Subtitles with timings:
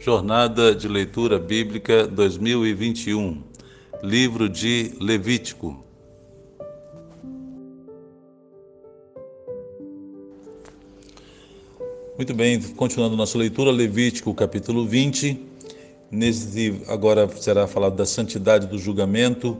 [0.00, 3.42] Jornada de Leitura Bíblica 2021,
[4.00, 5.84] Livro de Levítico.
[12.16, 15.46] Muito bem, continuando nossa leitura, Levítico capítulo 20.
[16.12, 19.58] Nesse agora será falado da santidade do julgamento,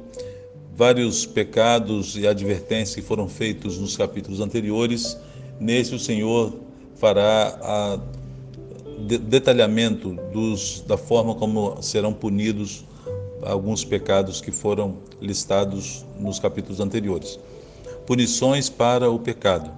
[0.73, 5.19] vários pecados e advertências que foram feitos nos capítulos anteriores.
[5.59, 6.55] Nesse o Senhor
[6.95, 8.18] fará a
[9.07, 12.85] detalhamento dos, da forma como serão punidos
[13.43, 17.39] alguns pecados que foram listados nos capítulos anteriores.
[18.07, 19.71] Punições para o pecado.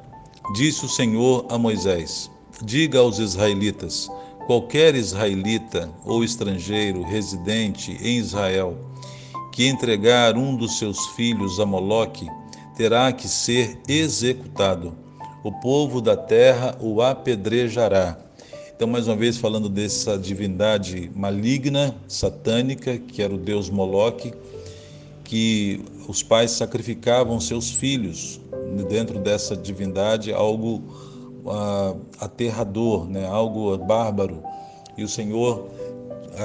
[0.55, 2.31] Disse o Senhor a Moisés:
[2.63, 4.09] Diga aos israelitas:
[4.47, 8.77] qualquer israelita ou estrangeiro residente em Israel
[9.53, 12.27] que entregar um dos seus filhos a Moloque
[12.77, 14.95] terá que ser executado.
[15.43, 18.30] O povo da terra o apedrejará
[18.81, 24.33] então, mais uma vez, falando dessa divindade maligna, satânica, que era o deus Moloque,
[25.23, 28.41] que os pais sacrificavam seus filhos
[28.89, 30.83] dentro dessa divindade, algo
[31.45, 33.27] uh, aterrador, né?
[33.27, 34.43] algo bárbaro.
[34.97, 35.69] E o Senhor,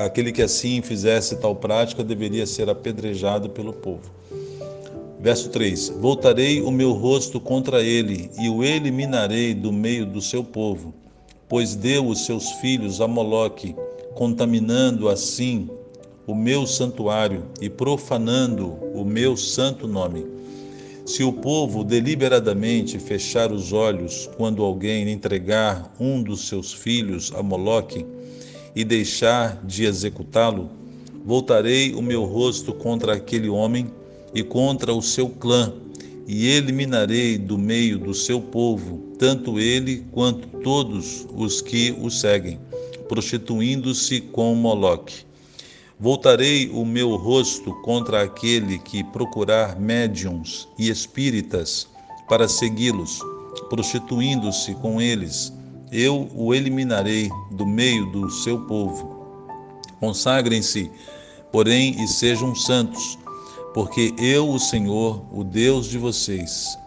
[0.04, 4.12] aquele que assim fizesse tal prática, deveria ser apedrejado pelo povo.
[5.22, 10.44] Verso 3: Voltarei o meu rosto contra ele e o eliminarei do meio do seu
[10.44, 11.05] povo
[11.48, 13.76] pois deu os seus filhos a Moloque,
[14.14, 15.70] contaminando assim
[16.26, 20.26] o meu santuário e profanando o meu santo nome.
[21.06, 27.44] Se o povo deliberadamente fechar os olhos quando alguém entregar um dos seus filhos a
[27.44, 28.06] Moloque
[28.76, 30.72] e deixar de executá-lo,
[31.24, 33.92] voltarei o meu rosto contra aquele homem
[34.34, 35.72] e contra o seu clã
[36.28, 42.60] e eliminarei do meio do seu povo tanto ele quanto todos os que o seguem,
[43.08, 45.26] prostituindo-se com Moloque.
[46.00, 51.88] Voltarei o meu rosto contra aquele que procurar médiums e espíritas
[52.28, 53.20] para segui-los,
[53.70, 55.54] prostituindo-se com eles.
[55.92, 59.26] Eu o eliminarei do meio do seu povo.
[60.00, 60.92] Consagrem-se,
[61.52, 63.18] porém, e sejam santos
[63.76, 66.78] porque eu, o Senhor, o Deus de vocês,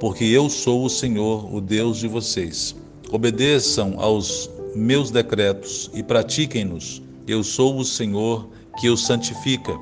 [0.00, 2.74] porque eu sou o Senhor, o Deus de vocês.
[3.08, 7.00] Obedeçam aos meus decretos e pratiquem-nos.
[7.24, 8.48] Eu sou o Senhor
[8.80, 9.78] que os santifica.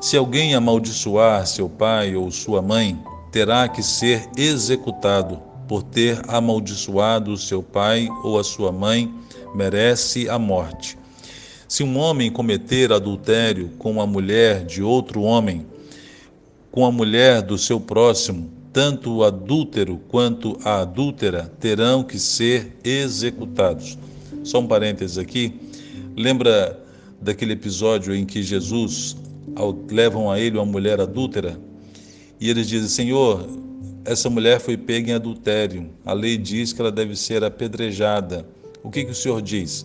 [0.00, 2.98] Se alguém amaldiçoar seu pai ou sua mãe,
[3.30, 9.14] terá que ser executado por ter amaldiçoado seu pai ou a sua mãe,
[9.54, 10.96] merece a morte.
[11.66, 15.66] Se um homem cometer adultério com a mulher de outro homem,
[16.70, 22.76] com a mulher do seu próximo, tanto o adúltero quanto a adúltera terão que ser
[22.82, 23.96] executados.
[24.42, 25.54] Só um parênteses aqui.
[26.16, 26.80] Lembra
[27.20, 29.16] daquele episódio em que Jesus
[29.90, 31.58] levam a ele uma mulher adúltera
[32.40, 33.48] e eles dizem: Senhor,
[34.04, 35.88] essa mulher foi pega em adultério.
[36.04, 38.46] A lei diz que ela deve ser apedrejada.
[38.82, 39.84] O que, que o Senhor diz?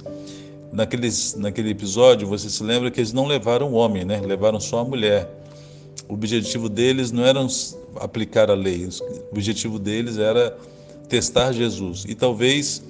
[0.71, 4.19] Naqueles, naquele episódio, você se lembra que eles não levaram o homem, né?
[4.19, 5.29] levaram só a mulher.
[6.07, 7.45] O objetivo deles não era
[7.97, 10.57] aplicar a lei, o objetivo deles era
[11.07, 12.05] testar Jesus.
[12.07, 12.83] E talvez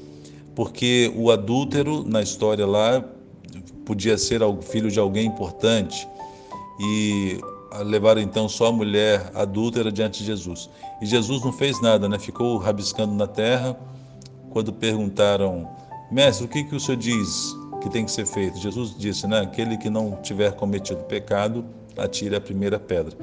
[0.55, 3.03] porque o adúltero na história lá
[3.85, 6.07] podia ser filho de alguém importante
[6.79, 7.39] e
[7.85, 10.69] levaram então só a mulher adúltera diante de Jesus.
[11.01, 12.19] E Jesus não fez nada, né?
[12.19, 13.77] Ficou rabiscando na terra.
[14.49, 15.67] Quando perguntaram,
[16.11, 17.55] mestre, o que, que o senhor diz?
[17.81, 18.59] Que tem que ser feito.
[18.59, 19.39] Jesus disse, né?
[19.41, 21.65] Aquele que não tiver cometido pecado,
[21.97, 23.15] atire a primeira pedra.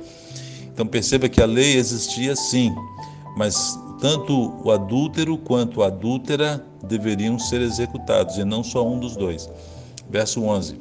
[0.72, 2.74] Então perceba que a lei existia sim,
[3.36, 9.16] mas tanto o adúltero quanto a adúltera deveriam ser executados, e não só um dos
[9.16, 9.48] dois.
[10.08, 10.78] Verso 11: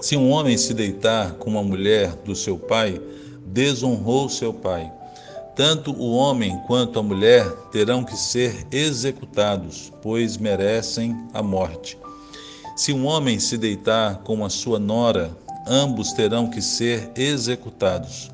[0.00, 3.00] Se um homem se deitar com uma mulher do seu pai,
[3.46, 4.92] desonrou seu pai.
[5.54, 12.01] Tanto o homem quanto a mulher terão que ser executados, pois merecem a morte.
[12.82, 15.30] Se um homem se deitar com a sua nora,
[15.68, 18.28] ambos terão que ser executados.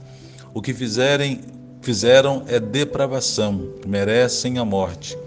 [0.54, 1.42] O que fizerem,
[1.82, 5.18] fizeram é depravação, merecem a morte.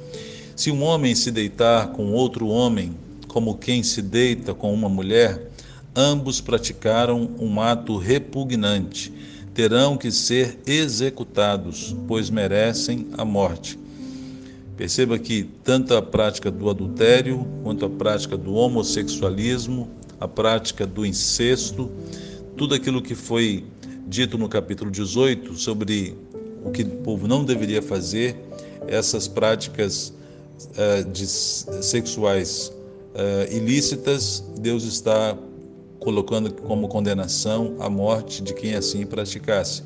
[0.55, 2.97] Se um homem se deitar com outro homem,
[3.27, 5.51] como quem se deita com uma mulher,
[5.95, 9.13] ambos praticaram um ato repugnante,
[9.53, 13.77] terão que ser executados, pois merecem a morte.
[14.81, 19.87] Perceba que tanto a prática do adultério, quanto a prática do homossexualismo,
[20.19, 21.91] a prática do incesto,
[22.57, 23.63] tudo aquilo que foi
[24.07, 26.17] dito no capítulo 18 sobre
[26.65, 28.35] o que o povo não deveria fazer,
[28.87, 30.15] essas práticas
[30.71, 32.73] uh, de, sexuais
[33.13, 35.37] uh, ilícitas, Deus está
[35.99, 39.83] colocando como condenação a morte de quem assim praticasse.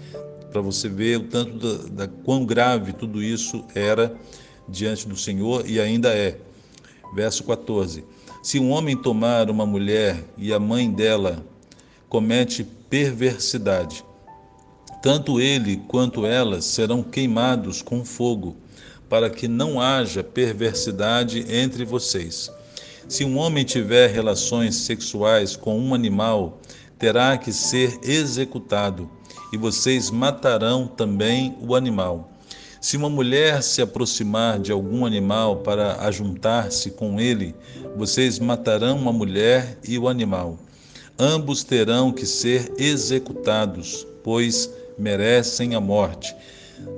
[0.53, 4.15] Para você ver o tanto da, da quão grave tudo isso era
[4.67, 6.37] diante do Senhor e ainda é.
[7.13, 8.03] Verso 14:
[8.43, 11.45] Se um homem tomar uma mulher e a mãe dela
[12.09, 14.03] comete perversidade,
[15.01, 18.55] tanto ele quanto ela serão queimados com fogo,
[19.07, 22.51] para que não haja perversidade entre vocês.
[23.07, 26.59] Se um homem tiver relações sexuais com um animal,
[26.97, 29.09] terá que ser executado,
[29.53, 32.34] e vocês matarão também o animal.
[32.85, 37.55] Se uma mulher se aproximar de algum animal para ajuntar-se com ele,
[37.97, 40.59] vocês matarão a mulher e o animal.
[41.17, 46.35] Ambos terão que ser executados, pois merecem a morte.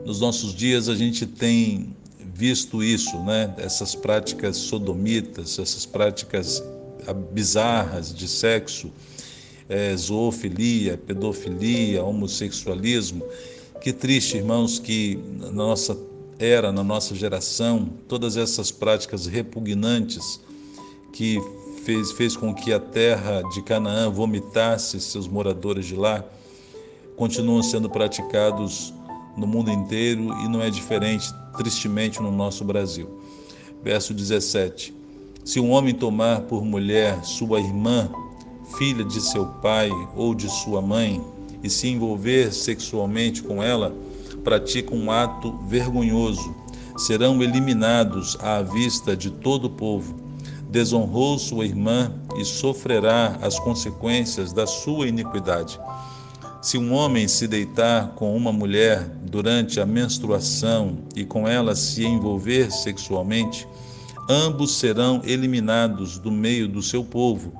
[0.05, 3.55] Nos nossos dias a gente tem visto isso, né?
[3.57, 6.61] Essas práticas sodomitas, essas práticas
[7.31, 8.91] bizarras de sexo,
[9.69, 13.25] é, zoofilia, pedofilia, homossexualismo.
[13.81, 15.97] Que triste, irmãos, que na nossa
[16.39, 20.39] era, na nossa geração, todas essas práticas repugnantes
[21.13, 21.39] que
[21.83, 26.23] fez, fez com que a terra de Canaã vomitasse seus moradores de lá,
[27.15, 28.93] continuam sendo praticados
[29.37, 33.21] no mundo inteiro e não é diferente, tristemente, no nosso Brasil.
[33.83, 34.93] Verso 17:
[35.45, 38.09] Se um homem tomar por mulher sua irmã,
[38.77, 41.23] filha de seu pai ou de sua mãe,
[41.63, 43.93] e se envolver sexualmente com ela,
[44.43, 46.55] pratica um ato vergonhoso.
[46.97, 50.15] Serão eliminados à vista de todo o povo.
[50.69, 55.79] Desonrou sua irmã e sofrerá as consequências da sua iniquidade.
[56.61, 62.03] Se um homem se deitar com uma mulher durante a menstruação e com ela se
[62.03, 63.67] envolver sexualmente,
[64.29, 67.53] ambos serão eliminados do meio do seu povo,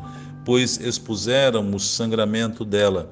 [0.43, 3.09] pois expuseram o sangramento dela.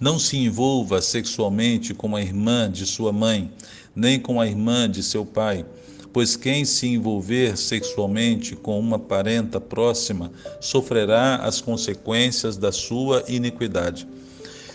[0.00, 3.52] Não se envolva sexualmente com a irmã de sua mãe,
[3.94, 5.66] nem com a irmã de seu pai,
[6.10, 14.08] pois quem se envolver sexualmente com uma parenta próxima sofrerá as consequências da sua iniquidade.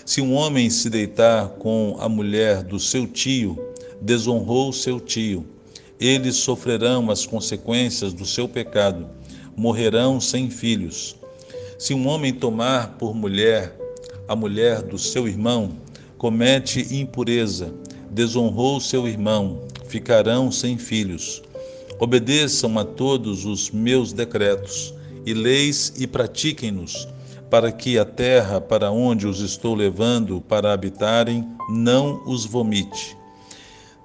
[0.06, 3.57] Se um homem se deitar com a mulher do seu tio,
[4.00, 5.44] desonrou seu tio.
[6.00, 9.10] Eles sofrerão as consequências do seu pecado,
[9.57, 11.16] morrerão sem filhos.
[11.80, 13.75] Se um homem tomar por mulher
[14.27, 15.77] a mulher do seu irmão,
[16.18, 17.74] comete impureza,
[18.10, 21.42] desonrou seu irmão, ficarão sem filhos.
[22.00, 24.94] Obedeçam a todos os meus decretos
[25.25, 27.07] e leis e pratiquem-nos
[27.50, 33.18] para que a terra para onde os estou levando para habitarem não os vomite.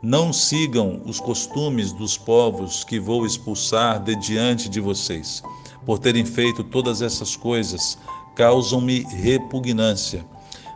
[0.03, 5.43] Não sigam os costumes dos povos que vou expulsar de diante de vocês.
[5.85, 7.99] Por terem feito todas essas coisas,
[8.35, 10.25] causam-me repugnância.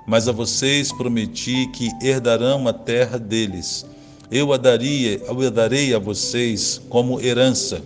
[0.07, 3.87] Mas a vocês prometi que herdarão a terra deles.
[4.31, 7.83] Eu a, daria, eu a darei a vocês como herança,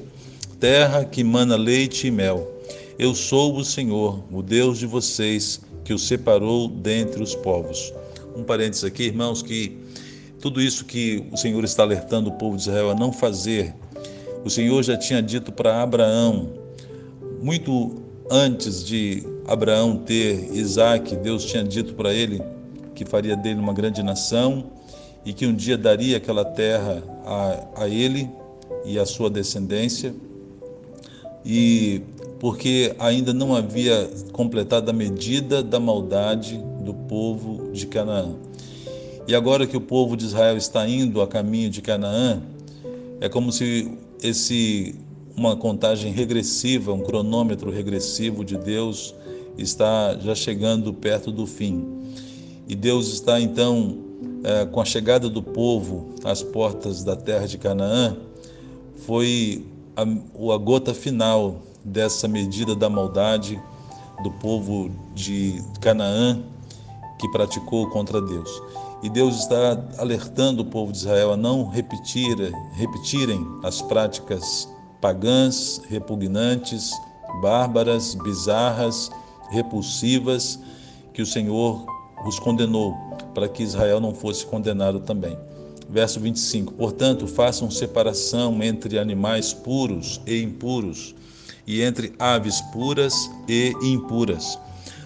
[0.59, 2.59] terra que mana leite e mel
[2.99, 7.95] eu sou o Senhor, o Deus de vocês, que o separou dentre os povos.
[8.37, 9.79] Um parênteses aqui, irmãos, que
[10.41, 13.73] tudo isso que o Senhor está alertando o povo de Israel a não fazer,
[14.45, 16.53] o Senhor já tinha dito para Abraão,
[17.41, 22.43] muito antes de Abraão ter Isaac, Deus tinha dito para ele
[22.95, 24.65] que faria dele uma grande nação
[25.25, 28.29] e que um dia daria aquela terra a, a ele
[28.85, 30.15] e a sua descendência.
[31.45, 32.03] E
[32.39, 38.35] porque ainda não havia completado a medida da maldade do povo de Canaã.
[39.27, 42.41] E agora que o povo de Israel está indo a caminho de Canaã,
[43.21, 43.91] é como se
[44.23, 44.95] esse
[45.39, 49.15] uma contagem regressiva, um cronômetro regressivo de Deus
[49.57, 51.87] está já chegando perto do fim.
[52.67, 53.99] E Deus está então,
[54.43, 58.17] é, com a chegada do povo às portas da terra de Canaã,
[59.07, 59.65] foi
[59.97, 63.61] a, a gota final dessa medida da maldade
[64.25, 66.43] do povo de Canaã
[67.19, 68.51] que praticou contra Deus.
[69.05, 72.37] E Deus está alertando o povo de Israel a não repetir,
[72.73, 74.69] repetirem as práticas
[75.01, 76.93] pagãs, repugnantes,
[77.41, 79.11] bárbaras, bizarras,
[79.51, 80.59] repulsivas
[81.13, 81.85] que o Senhor
[82.27, 82.95] os condenou,
[83.35, 85.39] para que Israel não fosse condenado também.
[85.89, 91.15] Verso 25: Portanto, façam separação entre animais puros e impuros
[91.67, 94.59] e entre aves puras e impuras.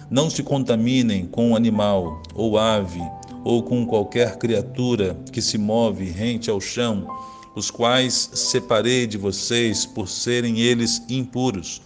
[0.09, 3.01] Não se contaminem com animal ou ave
[3.43, 7.07] ou com qualquer criatura que se move rente ao chão
[7.55, 11.81] os quais separei de vocês por serem eles impuros.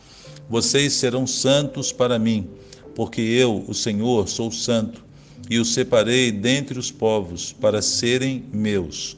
[0.50, 2.48] Vocês serão santos para mim,
[2.96, 5.04] porque eu, o Senhor, sou santo,
[5.50, 9.16] e os separei dentre os povos para serem meus.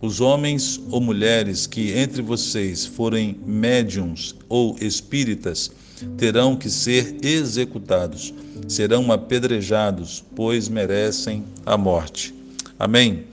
[0.00, 5.70] Os homens ou mulheres que entre vocês forem médiums ou espíritas
[6.16, 8.34] terão que ser executados,
[8.66, 12.34] serão apedrejados, pois merecem a morte.
[12.76, 13.24] Amém.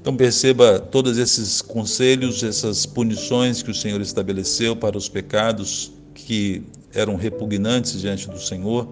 [0.00, 6.62] Então perceba todos esses conselhos, essas punições que o Senhor estabeleceu para os pecados que
[6.94, 8.88] eram repugnantes diante do Senhor,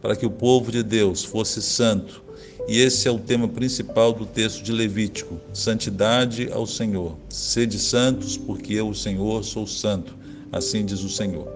[0.00, 2.22] para que o povo de Deus fosse santo.
[2.66, 7.16] E esse é o tema principal do texto de Levítico: santidade ao Senhor.
[7.28, 10.16] Sede santos, porque eu, o Senhor, sou santo.
[10.50, 11.46] Assim diz o Senhor.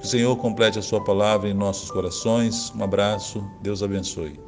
[0.00, 2.72] Que o Senhor complete a sua palavra em nossos corações.
[2.76, 4.45] Um abraço, Deus abençoe.